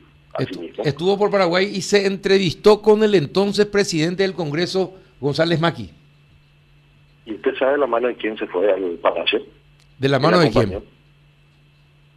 Estuvo 0.85 1.19
por 1.19 1.31
Paraguay 1.31 1.71
y 1.73 1.83
se 1.83 2.07
entrevistó 2.07 2.81
con 2.81 3.03
el 3.03 3.15
entonces 3.15 3.67
presidente 3.67 4.23
del 4.23 4.35
Congreso, 4.35 4.95
González 5.21 5.61
Maki. 5.61 5.91
¿Y 7.27 7.35
usted 7.35 7.55
sabe 7.57 7.79
la 7.79 7.87
mano 7.87 8.09
de 8.09 8.17
quién 8.17 8.37
se 8.39 8.47
fue 8.47 8.73
al 8.73 8.99
palacio? 9.03 9.41
¿De 9.99 10.09
la 10.09 10.19
mano 10.19 10.41
de 10.41 10.51
quién? 10.51 10.83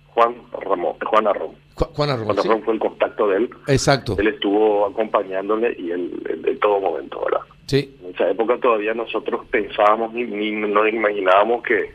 Juan 0.07 0.36
Ramón, 0.51 0.95
Juan 1.05 1.27
Arrón. 1.27 1.51
Juan 1.75 2.10
Arrón, 2.10 2.25
Juan 2.25 2.39
Arrón 2.39 2.63
fue 2.63 2.74
el 2.74 2.79
contacto 2.79 3.27
de 3.27 3.38
él. 3.38 3.50
Exacto. 3.67 4.15
Él 4.17 4.27
estuvo 4.27 4.86
acompañándole 4.86 5.75
y 5.77 5.91
él, 5.91 6.12
en 6.48 6.60
todo 6.60 6.79
momento, 6.79 7.22
¿verdad? 7.25 7.41
Sí. 7.65 7.93
En 8.01 8.13
esa 8.13 8.29
época 8.29 8.57
todavía 8.60 8.93
nosotros 8.93 9.45
pensábamos 9.51 10.13
ni, 10.13 10.24
ni 10.24 10.51
nos 10.51 10.88
imaginábamos 10.88 11.63
que, 11.63 11.91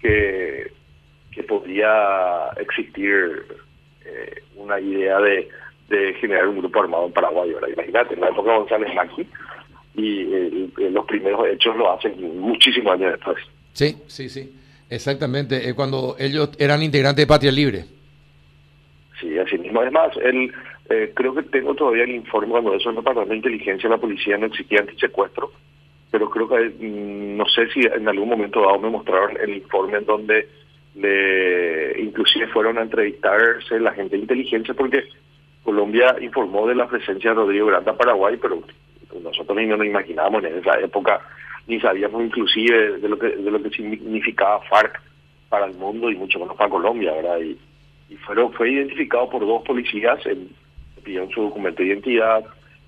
que, 0.00 0.72
que 1.32 1.42
podía 1.44 2.50
existir 2.58 3.46
una 4.64 4.80
idea 4.80 5.18
de, 5.20 5.48
de 5.88 6.14
generar 6.14 6.48
un 6.48 6.58
grupo 6.58 6.82
armado 6.82 7.06
en 7.06 7.12
Paraguay, 7.12 7.52
¿verdad? 7.52 7.68
Imagínate, 7.72 8.14
en 8.14 8.20
la 8.20 8.28
época 8.28 8.50
de 8.50 8.58
González 8.58 8.94
Maki 8.94 9.28
y 9.96 10.20
eh, 10.22 10.70
los 10.90 11.04
primeros 11.06 11.46
hechos 11.48 11.76
lo 11.76 11.92
hacen 11.92 12.40
muchísimos 12.40 12.94
años 12.94 13.12
después. 13.12 13.36
Sí, 13.72 13.96
sí, 14.06 14.28
sí. 14.28 14.52
Exactamente, 14.90 15.68
es 15.68 15.74
cuando 15.74 16.16
ellos 16.18 16.50
eran 16.58 16.82
integrantes 16.82 17.22
de 17.22 17.26
Patria 17.26 17.52
Libre. 17.52 17.84
Sí, 19.20 19.38
así 19.38 19.58
mismo. 19.58 19.80
Además, 19.80 20.10
él, 20.22 20.52
eh, 20.90 21.12
creo 21.14 21.34
que 21.34 21.42
tengo 21.44 21.74
todavía 21.74 22.04
el 22.04 22.14
informe 22.14 22.50
cuando 22.50 22.74
eso 22.74 22.90
en 22.90 22.96
el 22.96 23.02
Departamento 23.02 23.30
de 23.30 23.36
Inteligencia 23.36 23.88
la 23.88 23.98
policía 23.98 24.36
no 24.36 24.46
existía 24.46 24.80
antisecuestro, 24.80 25.52
pero 26.10 26.28
creo 26.30 26.48
que 26.48 26.74
mm, 26.78 27.36
no 27.36 27.46
sé 27.46 27.68
si 27.72 27.80
en 27.80 28.06
algún 28.08 28.28
momento 28.28 28.60
dado 28.60 28.78
me 28.78 28.90
mostraron 28.90 29.36
el 29.40 29.54
informe 29.56 29.98
en 29.98 30.04
donde 30.04 30.48
le 30.94 32.00
inclusive 32.00 32.46
fueron 32.48 32.78
a 32.78 32.82
entrevistarse 32.82 33.80
la 33.80 33.92
gente 33.92 34.16
de 34.16 34.22
inteligencia 34.22 34.74
porque 34.74 35.04
Colombia 35.62 36.16
informó 36.20 36.66
de 36.66 36.74
la 36.74 36.88
presencia 36.88 37.30
de 37.30 37.36
Rodrigo 37.36 37.66
Granda 37.66 37.96
Paraguay, 37.96 38.38
pero 38.40 38.62
nosotros 39.22 39.56
ni 39.56 39.66
nos 39.66 39.84
imaginábamos 39.84 40.44
en 40.44 40.58
esa 40.58 40.78
época 40.80 41.20
ni 41.66 41.80
sabíamos 41.80 42.22
inclusive 42.22 42.98
de 42.98 43.08
lo 43.08 43.18
que 43.18 43.28
de 43.28 43.50
lo 43.50 43.62
que 43.62 43.70
significaba 43.70 44.60
FARC 44.68 45.00
para 45.48 45.66
el 45.66 45.74
mundo 45.74 46.10
y 46.10 46.16
mucho 46.16 46.38
menos 46.38 46.56
para 46.56 46.70
Colombia, 46.70 47.12
¿verdad? 47.12 47.38
Y, 47.40 47.58
fueron, 48.26 48.52
fue 48.52 48.70
identificado 48.70 49.28
por 49.28 49.44
dos 49.44 49.62
policías, 49.62 50.24
en, 50.26 50.48
pidieron 51.02 51.30
su 51.30 51.42
documento 51.42 51.82
de 51.82 51.88
identidad 51.88 52.44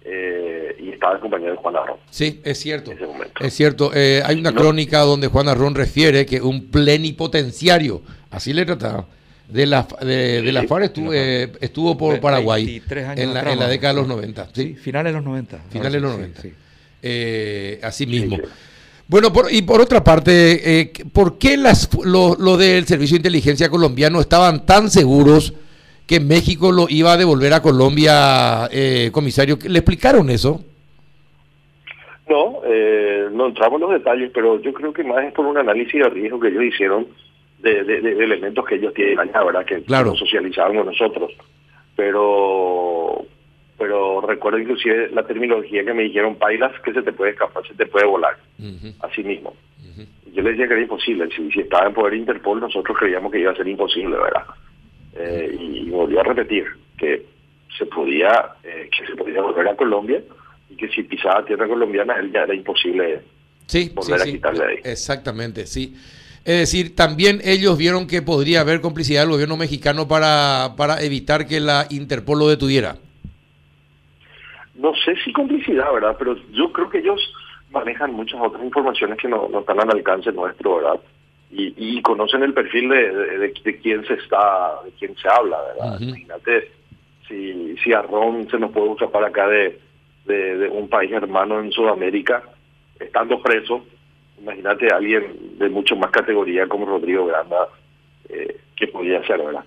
eh, 0.08 0.76
y 0.78 0.90
estaba 0.90 1.16
acompañado 1.16 1.50
de 1.50 1.56
Juan 1.56 1.76
Arrón. 1.76 1.96
Sí, 2.10 2.40
es 2.44 2.58
cierto. 2.58 2.92
Es 3.40 3.54
cierto. 3.54 3.90
Eh, 3.92 4.22
hay 4.24 4.38
una 4.38 4.52
crónica 4.52 5.00
donde 5.00 5.26
Juan 5.26 5.48
Arrón 5.48 5.74
refiere 5.74 6.24
que 6.24 6.40
un 6.40 6.66
plenipotenciario, 6.66 8.02
así 8.30 8.52
le 8.52 8.64
trataba, 8.64 9.06
de 9.48 9.66
la, 9.66 9.86
de, 10.00 10.42
de 10.42 10.52
la 10.52 10.64
FARC 10.64 10.84
estuvo, 10.86 11.12
eh, 11.12 11.52
estuvo 11.60 11.96
por 11.96 12.20
Paraguay 12.20 12.82
en 13.16 13.34
la, 13.34 13.52
en 13.52 13.58
la, 13.58 13.68
década 13.68 13.94
de 13.94 14.00
los 14.00 14.08
90. 14.08 14.48
¿sí? 14.52 14.74
finales 14.74 15.12
de 15.12 15.16
los 15.18 15.24
90. 15.24 15.58
Finales 15.70 15.92
de 15.92 16.00
los 16.00 16.12
90. 16.12 16.42
Eh, 17.02 17.80
así 17.82 18.06
mismo. 18.06 18.38
Bueno, 19.08 19.32
por, 19.32 19.52
y 19.52 19.62
por 19.62 19.80
otra 19.80 20.02
parte, 20.02 20.80
eh, 20.80 20.92
¿por 21.12 21.38
qué 21.38 21.56
las, 21.56 21.88
lo, 22.04 22.56
del 22.56 22.86
Servicio 22.86 23.14
de 23.14 23.18
Inteligencia 23.18 23.68
colombiano 23.68 24.20
estaban 24.20 24.66
tan 24.66 24.90
seguros 24.90 25.52
que 26.06 26.20
México 26.20 26.72
lo 26.72 26.86
iba 26.88 27.12
a 27.12 27.16
devolver 27.16 27.52
a 27.52 27.62
Colombia, 27.62 28.68
eh, 28.70 29.10
comisario? 29.12 29.58
¿Le 29.68 29.78
explicaron 29.78 30.30
eso? 30.30 30.64
No, 32.28 32.60
eh, 32.64 33.28
no 33.32 33.46
entramos 33.46 33.80
en 33.80 33.88
los 33.88 33.98
detalles, 33.98 34.30
pero 34.34 34.60
yo 34.60 34.72
creo 34.72 34.92
que 34.92 35.04
más 35.04 35.24
es 35.24 35.32
por 35.32 35.46
un 35.46 35.58
análisis 35.58 36.00
de 36.00 36.08
riesgo 36.08 36.40
que 36.40 36.48
ellos 36.48 36.64
hicieron 36.64 37.06
de, 37.58 37.80
elementos 37.80 38.64
que 38.66 38.76
ellos 38.76 38.94
tienen 38.94 39.18
allá, 39.18 39.44
¿verdad? 39.44 39.64
Que 39.64 39.82
claro. 39.82 40.14
socializamos 40.14 40.86
nosotros. 40.86 41.32
Pero 41.96 43.26
pero 43.78 44.20
recuerdo 44.22 44.58
inclusive 44.58 45.10
la 45.10 45.26
terminología 45.26 45.84
que 45.84 45.92
me 45.92 46.04
dijeron, 46.04 46.38
bailas 46.38 46.72
que 46.80 46.94
se 46.94 47.02
te 47.02 47.12
puede 47.12 47.32
escapar, 47.32 47.66
se 47.66 47.74
te 47.74 47.86
puede 47.86 48.06
volar, 48.06 48.36
así 49.00 49.22
mismo. 49.22 49.54
Yo 50.32 50.42
les 50.42 50.52
decía 50.52 50.66
que 50.66 50.74
era 50.74 50.82
imposible, 50.82 51.28
si, 51.34 51.60
estaba 51.60 51.86
en 51.86 51.94
poder 51.94 52.14
Interpol 52.14 52.60
nosotros 52.60 52.96
creíamos 52.98 53.32
que 53.32 53.40
iba 53.40 53.52
a 53.52 53.56
ser 53.56 53.68
imposible, 53.68 54.16
¿verdad? 54.16 54.44
Eh, 55.18 55.56
y, 55.58 55.90
volví 55.90 56.18
a 56.18 56.22
repetir 56.22 56.64
que 56.98 57.24
se 57.78 57.86
podía 57.86 58.54
eh, 58.62 58.88
que 58.96 59.06
se 59.06 59.16
podía 59.16 59.40
volver 59.40 59.68
a 59.68 59.76
Colombia 59.76 60.20
y 60.68 60.76
que 60.76 60.88
si 60.88 61.02
pisaba 61.04 61.44
tierra 61.44 61.66
colombiana 61.66 62.14
él 62.14 62.32
ya 62.32 62.42
era 62.42 62.54
imposible 62.54 63.22
volver 63.94 64.20
a 64.20 64.24
quitarle 64.24 64.64
ahí. 64.64 64.78
Exactamente, 64.84 65.66
sí. 65.66 65.94
Es 66.44 66.58
decir, 66.58 66.94
también 66.94 67.40
ellos 67.44 67.76
vieron 67.76 68.06
que 68.06 68.22
podría 68.22 68.60
haber 68.60 68.80
complicidad 68.80 69.22
del 69.22 69.30
gobierno 69.30 69.56
mexicano 69.56 70.06
para, 70.06 70.74
para 70.76 71.02
evitar 71.02 71.46
que 71.46 71.60
la 71.60 71.86
Interpol 71.90 72.38
lo 72.38 72.48
detuviera 72.48 72.96
no 74.76 74.94
sé 74.94 75.16
si 75.24 75.32
complicidad, 75.32 75.92
¿verdad? 75.92 76.16
Pero 76.18 76.36
yo 76.52 76.72
creo 76.72 76.88
que 76.88 76.98
ellos 76.98 77.20
manejan 77.70 78.12
muchas 78.12 78.40
otras 78.40 78.62
informaciones 78.62 79.18
que 79.18 79.28
no, 79.28 79.48
están 79.58 79.80
al 79.80 79.90
alcance 79.90 80.30
nuestro, 80.32 80.76
¿verdad? 80.76 81.00
Y, 81.58 81.72
y 81.76 82.02
conocen 82.02 82.42
el 82.42 82.52
perfil 82.52 82.90
de, 82.90 83.38
de, 83.38 83.80
quién 83.80 84.04
se 84.06 84.14
está, 84.14 84.74
de 84.84 84.90
quién 84.98 85.16
se 85.16 85.26
habla, 85.26 85.56
¿verdad? 85.62 86.00
Imagínate 86.00 86.70
si, 87.26 87.76
si 87.78 87.92
a 87.94 88.02
Ron 88.02 88.46
se 88.50 88.58
nos 88.58 88.72
puede 88.72 88.92
escapar 88.92 89.24
acá 89.24 89.48
de, 89.48 89.78
de, 90.26 90.68
un 90.68 90.88
país 90.88 91.10
hermano 91.12 91.60
en 91.60 91.72
Sudamérica, 91.72 92.42
estando 93.00 93.40
preso, 93.42 93.86
imagínate 94.38 94.92
a 94.92 94.96
alguien 94.96 95.58
de 95.58 95.68
mucho 95.70 95.96
más 95.96 96.10
categoría 96.10 96.68
como 96.68 96.84
Rodrigo 96.84 97.24
Granda, 97.24 97.68
eh, 98.28 98.58
que 98.76 98.88
podría 98.88 99.26
ser, 99.26 99.38
¿verdad? 99.38 99.64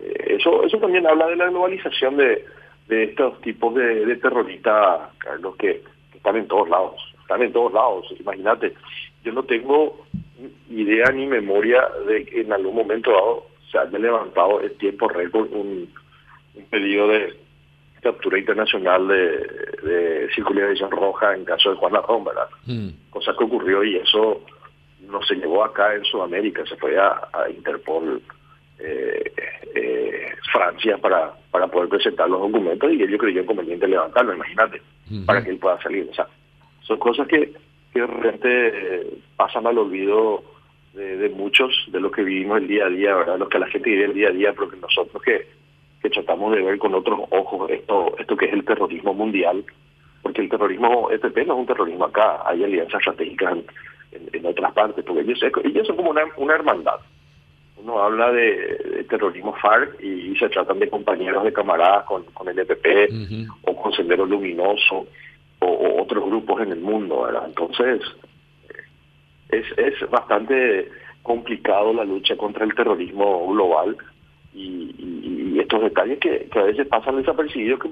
Eh, 0.00 0.36
eso, 0.38 0.64
eso 0.64 0.78
también 0.78 1.06
habla 1.06 1.26
de 1.28 1.36
la 1.36 1.48
globalización 1.48 2.18
de, 2.18 2.44
de 2.88 3.04
estos 3.04 3.40
tipos 3.42 3.74
de, 3.74 4.16
terroristas, 4.16 5.10
Carlos, 5.18 5.56
que, 5.56 5.82
están 6.14 6.36
en 6.36 6.48
todos 6.48 6.68
lados, 6.68 7.00
están 7.20 7.42
en 7.42 7.52
todos 7.52 7.72
lados. 7.72 8.06
Imagínate, 8.18 8.74
yo 9.22 9.32
no 9.32 9.44
tengo 9.44 10.04
idea 10.70 11.10
ni 11.12 11.26
memoria 11.26 11.86
de 12.06 12.24
que 12.24 12.40
en 12.42 12.52
algún 12.52 12.76
momento 12.76 13.10
dado 13.10 13.46
se 13.70 13.78
haya 13.78 13.98
levantado 13.98 14.60
el 14.60 14.72
tiempo 14.78 15.08
récord 15.08 15.52
un, 15.52 15.92
pedido 16.70 17.08
de 17.08 17.34
captura 18.02 18.38
internacional 18.38 19.08
de, 19.08 19.38
de 19.82 20.28
circulación 20.34 20.90
roja 20.90 21.34
en 21.34 21.44
caso 21.44 21.70
de 21.70 21.76
Juan 21.76 21.92
Larrón, 21.92 22.24
¿verdad? 22.24 22.48
Mm. 22.66 22.88
Cosa 23.10 23.32
que 23.36 23.44
ocurrió 23.44 23.82
y 23.84 23.96
eso 23.96 24.42
no 25.08 25.22
se 25.22 25.36
llevó 25.36 25.64
acá 25.64 25.94
en 25.94 26.04
Sudamérica, 26.04 26.64
se 26.66 26.76
fue 26.76 26.98
a, 26.98 27.28
a 27.32 27.48
Interpol 27.48 28.20
eh, 28.78 29.32
eh, 29.74 30.34
Francia 30.52 30.98
para, 30.98 31.32
para 31.50 31.66
poder 31.66 31.88
presentar 31.88 32.28
los 32.28 32.40
documentos 32.40 32.92
y 32.92 33.02
ellos 33.02 33.20
creyeron 33.20 33.46
conveniente 33.46 33.88
levantarlo, 33.88 34.34
imagínate, 34.34 34.82
para 35.26 35.42
que 35.42 35.50
él 35.50 35.58
pueda 35.58 35.80
salir. 35.82 36.08
O 36.10 36.14
sea, 36.14 36.26
son 36.82 36.98
cosas 36.98 37.26
que, 37.26 37.52
que 37.98 38.12
de 38.12 38.22
repente 38.22 38.68
eh, 38.68 39.18
pasan 39.36 39.66
al 39.66 39.78
olvido 39.78 40.42
de, 40.94 41.28
muchos 41.28 41.72
de 41.88 42.00
lo 42.00 42.10
que 42.10 42.22
vivimos 42.22 42.58
el 42.58 42.66
día 42.66 42.86
a 42.86 42.90
día, 42.90 43.14
¿verdad? 43.14 43.38
Lo 43.38 43.48
que 43.48 43.58
la 43.58 43.68
gente 43.68 43.90
vive 43.90 44.04
el 44.04 44.14
día 44.14 44.28
a 44.28 44.32
día, 44.32 44.52
pero 44.52 44.68
que 44.68 44.76
nosotros 44.76 45.22
que, 45.22 45.46
que 46.02 46.10
tratamos 46.10 46.54
de 46.54 46.62
ver 46.62 46.78
con 46.78 46.94
otros 46.94 47.20
ojos 47.30 47.70
esto, 47.70 48.16
esto 48.18 48.36
que 48.36 48.46
es 48.46 48.52
el 48.52 48.64
terrorismo 48.64 49.14
mundial, 49.14 49.64
porque 50.22 50.42
el 50.42 50.48
terrorismo 50.48 51.08
EPP 51.10 51.46
no 51.46 51.54
es 51.54 51.60
un 51.60 51.66
terrorismo 51.66 52.04
acá, 52.04 52.42
hay 52.44 52.64
alianzas 52.64 53.00
estratégicas 53.00 53.58
en, 54.10 54.46
otras 54.46 54.72
partes, 54.72 55.04
porque 55.04 55.20
ellos, 55.20 55.40
ellos 55.64 55.86
son 55.86 55.96
como 55.96 56.10
una, 56.10 56.22
una 56.36 56.54
hermandad 56.54 57.00
uno 57.80 58.02
habla 58.02 58.32
de, 58.32 59.06
terrorismo 59.08 59.54
FARC 59.54 60.02
y, 60.02 60.36
se 60.36 60.48
tratan 60.48 60.80
de 60.80 60.88
compañeros 60.88 61.44
de 61.44 61.52
camaradas 61.52 62.04
con, 62.04 62.24
con 62.24 62.48
el 62.48 62.58
EPP 62.58 63.46
o 63.62 63.76
con 63.76 63.92
Sendero 63.92 64.26
Luminoso 64.26 65.06
o, 65.60 66.02
otros 66.02 66.24
grupos 66.26 66.62
en 66.62 66.72
el 66.72 66.80
mundo, 66.80 67.22
¿verdad? 67.22 67.44
Entonces, 67.46 68.00
es, 69.50 69.64
es 69.76 70.10
bastante 70.10 70.88
complicado 71.22 71.92
la 71.92 72.04
lucha 72.04 72.36
contra 72.36 72.64
el 72.64 72.74
terrorismo 72.74 73.48
global 73.48 73.96
y, 74.54 75.58
estos 75.58 75.82
detalles 75.82 76.18
que, 76.20 76.48
a 76.52 76.62
veces 76.62 76.86
pasan 76.86 77.16
desapercibidos, 77.16 77.80
que 77.80 77.88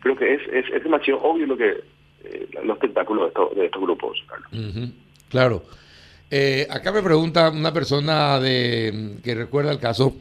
creo 0.00 0.16
que 0.16 0.34
es, 0.34 0.42
es, 0.52 0.82
demasiado 0.82 1.22
obvio 1.22 1.46
lo 1.46 1.56
que 1.56 1.70
eh, 2.24 2.48
los 2.64 2.78
tentáculos 2.80 3.22
de, 3.22 3.28
estos, 3.28 3.54
de 3.54 3.64
estos 3.66 3.82
grupos, 3.82 4.22
Claro. 5.30 5.62
Eh, 6.30 6.66
acá 6.68 6.90
me 6.90 7.02
pregunta 7.02 7.50
una 7.50 7.72
persona 7.72 8.40
de, 8.40 9.18
que 9.22 9.34
recuerda 9.34 9.70
el 9.70 9.78
caso, 9.78 10.16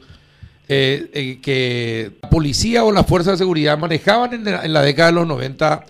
eh, 0.67 1.09
eh, 1.13 1.39
que 1.41 2.11
la 2.21 2.29
policía 2.29 2.83
o 2.83 2.91
las 2.91 3.05
fuerzas 3.05 3.33
de 3.33 3.37
seguridad 3.39 3.77
manejaban 3.77 4.33
en 4.33 4.73
la, 4.73 4.81
década 4.81 5.09
de 5.09 5.15
los 5.15 5.27
90 5.27 5.85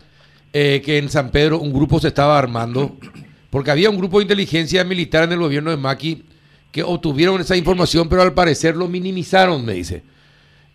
que 0.53 0.98
en 1.00 1.10
San 1.10 1.31
Pedro 1.31 1.60
un 1.60 1.74
grupo 1.74 2.00
se 2.00 2.10
estaba 2.10 2.38
armando, 2.38 2.95
porque 3.50 3.72
había 3.72 3.89
un 3.89 3.98
grupo 3.98 4.19
de 4.19 4.24
inteligencia 4.24 4.83
militar 4.83 5.24
en 5.24 5.33
el 5.33 5.39
gobierno 5.39 5.72
de 5.72 5.77
Maki 5.77 6.24
que 6.72 6.83
obtuvieron 6.83 7.41
esa 7.41 7.55
información, 7.55 8.07
pero 8.07 8.22
al 8.22 8.33
parecer 8.33 8.75
lo 8.75 8.88
minimizaron, 8.88 9.65
me 9.65 9.74
dice. 9.74 10.03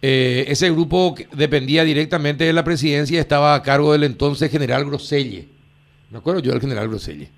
ese 0.00 0.70
grupo 0.70 1.14
dependía 1.32 1.84
directamente 1.84 2.44
de 2.44 2.52
la 2.52 2.62
presidencia 2.62 3.20
estaba 3.20 3.54
a 3.54 3.62
cargo 3.62 3.92
del 3.92 4.04
entonces 4.04 4.50
general 4.50 4.84
Groselle. 4.84 5.48
Me 6.10 6.18
acuerdo 6.18 6.40
yo 6.40 6.52
del 6.52 6.60
general 6.60 6.88
Groselle. 6.88 7.30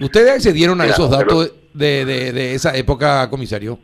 ¿Ustedes 0.00 0.32
accedieron 0.32 0.80
a 0.80 0.86
esos 0.86 1.08
datos 1.10 1.52
de, 1.72 2.04
de, 2.04 2.54
esa 2.54 2.76
época, 2.76 3.28
comisario? 3.30 3.78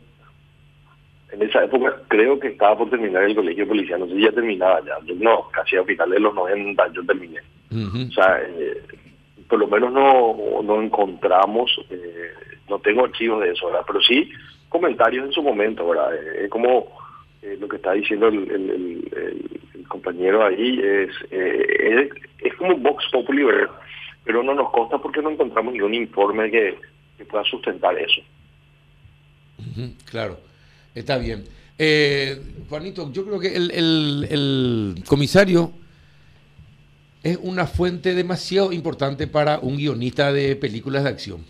En 1.31 1.41
esa 1.41 1.63
época 1.63 1.95
creo 2.07 2.39
que 2.39 2.49
estaba 2.49 2.77
por 2.77 2.89
terminar 2.89 3.23
el 3.23 3.35
colegio 3.35 3.67
policial, 3.67 3.99
no 3.99 4.07
sé 4.07 4.15
si 4.15 4.23
ya 4.23 4.31
terminaba 4.31 4.81
ya, 4.85 4.93
yo 5.05 5.15
no, 5.15 5.47
casi 5.51 5.77
a 5.77 5.83
finales 5.83 6.15
de 6.15 6.19
los 6.19 6.35
90 6.35 6.91
yo 6.93 7.05
terminé. 7.05 7.39
O 7.71 8.11
sea, 8.11 8.41
eh, 8.41 8.81
por 9.47 9.59
lo 9.59 9.67
menos 9.67 9.93
no, 9.93 10.61
no 10.61 10.81
encontramos, 10.81 11.71
eh, 11.89 12.31
no 12.69 12.79
tengo 12.79 13.05
archivos 13.05 13.41
de 13.41 13.51
eso, 13.51 13.67
¿verdad? 13.67 13.83
Pero 13.87 14.01
sí 14.01 14.29
comentarios 14.67 15.25
en 15.25 15.31
su 15.31 15.41
momento, 15.41 15.87
¿verdad? 15.87 16.13
Eh, 16.15 16.45
es 16.45 16.49
como 16.49 16.87
lo 17.59 17.67
que 17.67 17.75
está 17.77 17.93
diciendo 17.93 18.27
el, 18.27 19.01
compañero 19.87 20.45
ahí, 20.45 20.79
es, 20.81 21.09
es, 21.31 22.09
es, 22.39 22.53
como 22.55 22.77
Vox 22.77 23.03
Populi, 23.11 23.43
¿verdad? 23.43 23.69
Pero 24.23 24.41
no 24.41 24.53
nos 24.53 24.71
consta 24.71 24.97
porque 24.99 25.21
no 25.21 25.31
encontramos 25.31 25.73
ningún 25.73 25.93
informe 25.93 26.49
que, 26.49 26.77
que 27.17 27.25
pueda 27.25 27.43
sustentar 27.43 27.97
eso. 27.97 28.21
Claro. 30.09 30.37
Está 30.93 31.17
bien. 31.17 31.45
Eh, 31.77 32.39
Juanito, 32.69 33.11
yo 33.11 33.25
creo 33.25 33.39
que 33.39 33.55
el, 33.55 33.71
el, 34.29 35.03
comisario 35.07 35.71
es 37.23 37.39
una 37.41 37.65
fuente 37.65 38.13
demasiado 38.13 38.71
importante 38.71 39.27
para 39.27 39.59
un 39.59 39.77
guionista 39.77 40.31
de 40.31 40.55
películas 40.55 41.03
de 41.03 41.09
acción. 41.09 41.45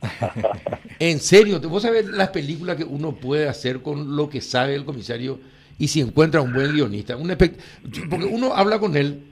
en 0.98 1.20
serio, 1.20 1.60
vos 1.60 1.82
sabés 1.82 2.06
las 2.06 2.30
películas 2.30 2.76
que 2.76 2.84
uno 2.84 3.14
puede 3.14 3.48
hacer 3.48 3.82
con 3.82 4.16
lo 4.16 4.28
que 4.28 4.40
sabe 4.40 4.74
el 4.74 4.84
comisario 4.84 5.38
y 5.78 5.88
si 5.88 6.00
encuentra 6.00 6.40
un 6.40 6.52
buen 6.52 6.72
guionista. 6.72 7.16
Un 7.16 7.28
porque 7.28 8.24
uno 8.24 8.54
habla 8.54 8.78
con 8.78 8.96
él 8.96 9.22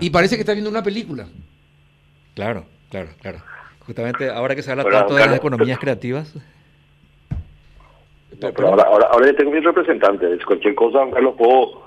y 0.00 0.10
parece 0.10 0.36
que 0.36 0.40
está 0.40 0.52
viendo 0.52 0.70
una 0.70 0.82
película. 0.82 1.26
Claro, 2.34 2.66
claro, 2.90 3.10
claro. 3.20 3.42
Justamente 3.80 4.30
ahora 4.30 4.54
que 4.54 4.62
se 4.62 4.70
habla 4.70 4.84
tanto 4.84 5.14
de 5.14 5.26
las 5.26 5.36
economías 5.36 5.78
creativas 5.78 6.32
pero 8.40 8.68
ahora, 8.68 8.84
ahora, 8.84 9.06
ahora 9.12 9.26
ya 9.26 9.36
tengo 9.36 9.50
mis 9.50 9.64
representantes. 9.64 10.44
Cualquier 10.44 10.74
cosa, 10.74 11.00
Carlos, 11.12 11.34
puedo, 11.36 11.82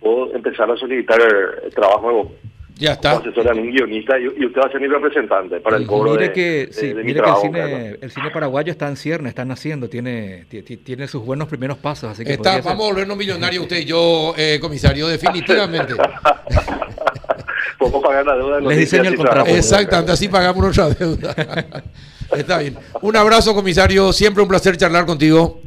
puedo 0.00 0.34
empezar 0.34 0.70
a 0.70 0.76
solicitar 0.76 1.20
el, 1.20 1.72
trabajo 1.74 2.02
nuevo. 2.02 2.32
Ya 2.76 2.92
está. 2.92 3.12
Asesor 3.12 3.48
a 3.48 3.52
un 3.54 3.72
guionista 3.72 4.18
y, 4.18 4.28
usted 4.28 4.60
va 4.60 4.66
a 4.66 4.70
ser 4.70 4.80
mi 4.80 4.86
representante 4.86 5.58
para 5.60 5.78
el 5.78 5.86
cobro 5.86 6.12
mire 6.12 6.28
de, 6.28 6.32
que, 6.32 6.68
sí, 6.70 6.94
mire 6.94 7.20
que 7.20 7.28
el 7.28 7.36
cine, 7.36 7.98
el 8.00 8.10
cine, 8.10 8.30
paraguayo 8.30 8.70
está 8.70 8.86
en 8.86 8.96
cierne, 8.96 9.28
está 9.28 9.44
naciendo, 9.44 9.88
tiene, 9.88 10.46
tiene 10.84 11.08
sus 11.08 11.24
buenos 11.24 11.48
primeros 11.48 11.78
pasos. 11.78 12.10
Así 12.10 12.24
que 12.24 12.34
está, 12.34 12.60
vamos 12.60 12.84
a 12.84 12.90
volvernos 12.90 13.16
millonarios 13.16 13.64
usted 13.64 13.78
y 13.78 13.84
yo, 13.84 14.32
eh, 14.36 14.58
comisario, 14.60 15.08
definitivamente. 15.08 15.94
Podemos 17.78 18.02
pagar 18.02 18.26
la 18.26 18.36
deuda. 18.36 18.60
Les 18.60 18.78
diseño 18.78 19.08
el 19.08 19.16
contrato. 19.16 19.50
Exactamente, 19.50 20.12
así 20.12 20.28
pagamos 20.28 20.62
nuestra 20.62 20.88
deuda. 20.90 21.34
está 22.36 22.58
bien. 22.58 22.76
Un 23.02 23.16
abrazo, 23.16 23.54
comisario. 23.54 24.12
Siempre 24.12 24.42
un 24.42 24.48
placer 24.48 24.76
charlar 24.76 25.04
contigo. 25.04 25.62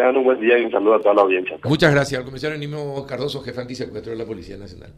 Tengan 0.00 0.16
un 0.16 0.24
buen 0.24 0.40
día 0.40 0.58
y 0.58 0.64
un 0.64 0.70
saludo 0.70 0.94
a 0.94 0.98
toda 0.98 1.12
la 1.12 1.20
audiencia. 1.20 1.58
Muchas 1.64 1.92
gracias 1.92 2.18
al 2.18 2.24
comisario 2.24 2.56
Nimo 2.56 3.04
Cardoso, 3.06 3.42
jefe 3.42 3.60
antisecuestro 3.60 4.12
de 4.12 4.16
la 4.16 4.24
Policía 4.24 4.56
Nacional. 4.56 4.94